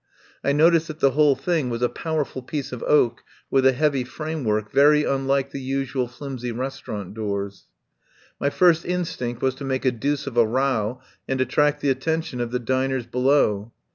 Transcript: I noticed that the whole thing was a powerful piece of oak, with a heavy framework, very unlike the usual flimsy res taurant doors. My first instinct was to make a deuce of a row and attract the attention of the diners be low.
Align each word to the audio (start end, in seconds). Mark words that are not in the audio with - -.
I 0.43 0.51
noticed 0.51 0.87
that 0.87 0.99
the 0.99 1.11
whole 1.11 1.35
thing 1.35 1.69
was 1.69 1.83
a 1.83 1.87
powerful 1.87 2.41
piece 2.41 2.71
of 2.71 2.81
oak, 2.81 3.21
with 3.51 3.67
a 3.67 3.71
heavy 3.71 4.03
framework, 4.03 4.71
very 4.71 5.03
unlike 5.03 5.51
the 5.51 5.61
usual 5.61 6.07
flimsy 6.07 6.51
res 6.51 6.81
taurant 6.81 7.13
doors. 7.13 7.67
My 8.39 8.49
first 8.49 8.83
instinct 8.83 9.43
was 9.43 9.53
to 9.53 9.63
make 9.63 9.85
a 9.85 9.91
deuce 9.91 10.25
of 10.25 10.37
a 10.37 10.47
row 10.47 11.01
and 11.27 11.39
attract 11.39 11.81
the 11.81 11.91
attention 11.91 12.41
of 12.41 12.49
the 12.49 12.57
diners 12.57 13.05
be 13.05 13.19
low. 13.19 13.73